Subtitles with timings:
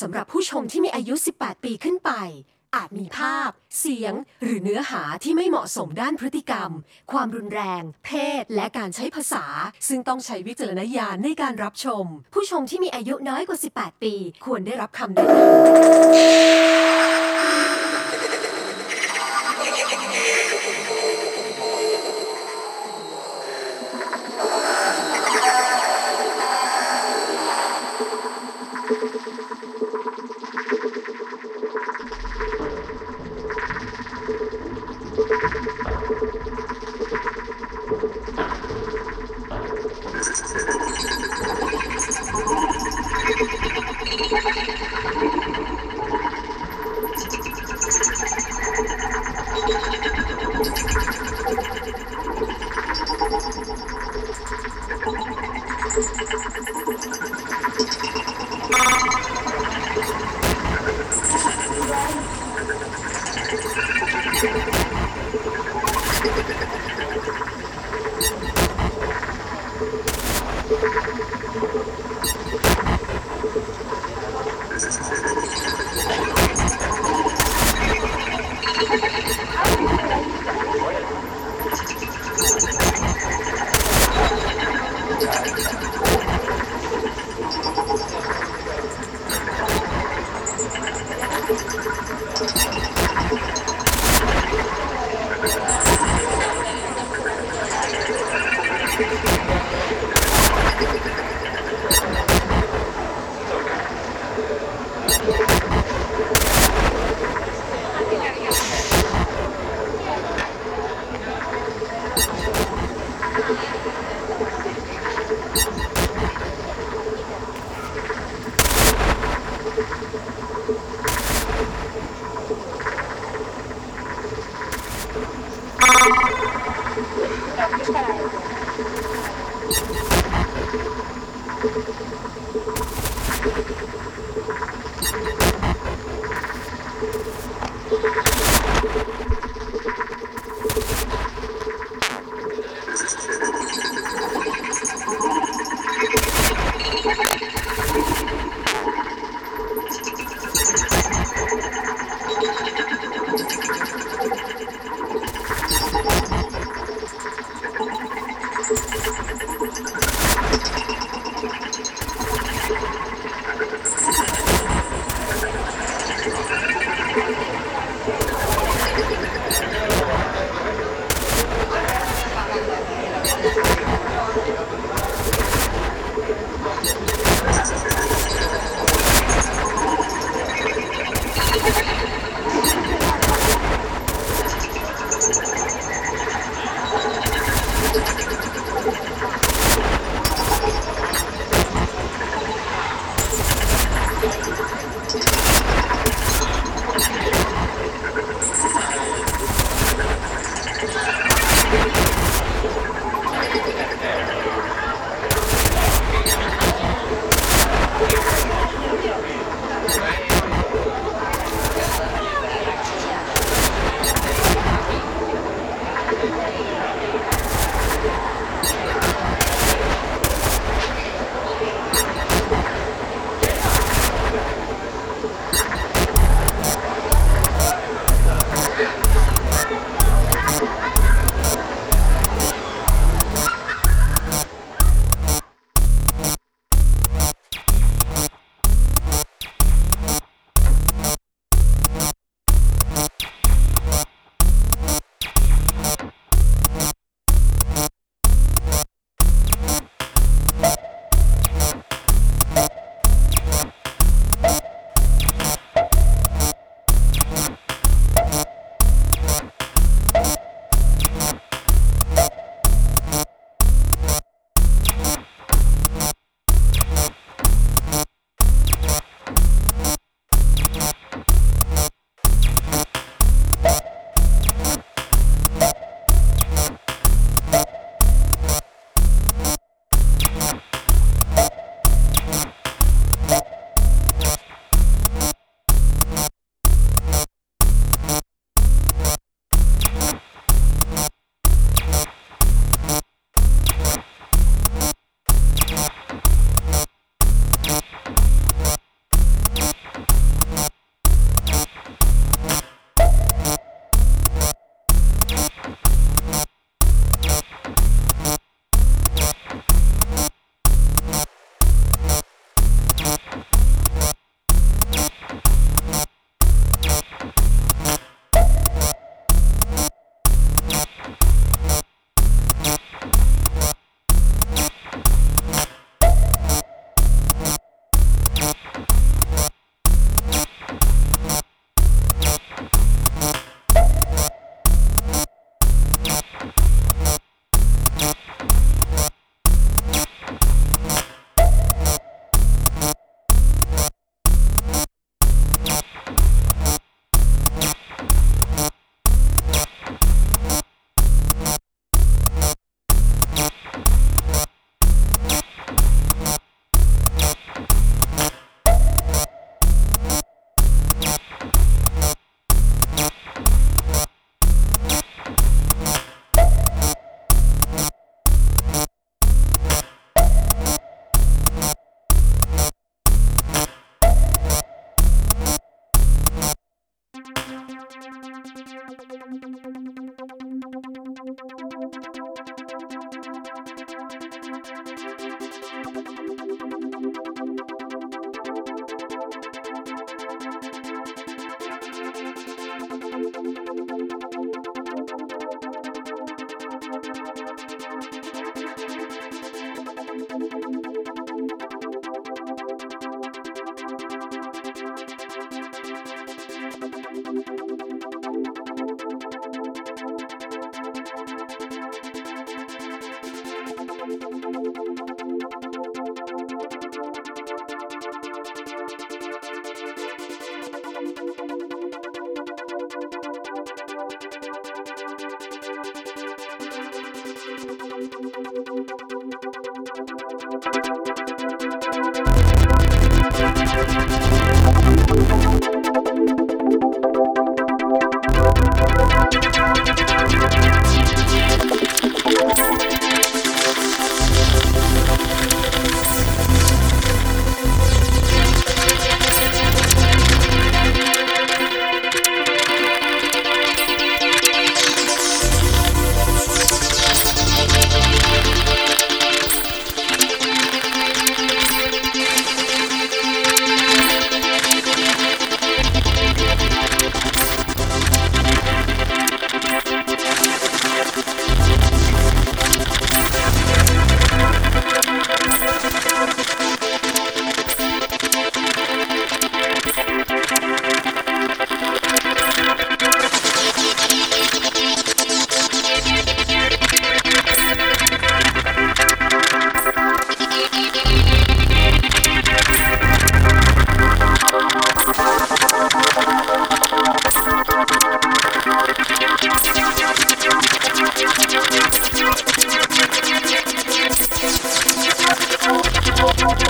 [0.00, 2.10] สำหรับผู้ชมที่มีอายุ 18 ปีขึ้นไป
[2.74, 6.70] อาจมีภาพ เสียง หรือเนื้อหาที่ไม่เหมาะสมด้านพฤติกรรม
[7.12, 8.10] ความรุนแรง เพ
[8.42, 9.44] ศ และการใช้ภาษา
[9.88, 12.04] ซึ่งต้องใช้วิจารณญาณในการรับชม
[12.34, 17.23] ผู้ชมที่มีอายุน้อยกว่า 18 ปี ควรได้รับคำแนะนำ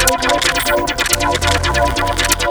[0.07, 0.23] Thank
[2.43, 2.44] you.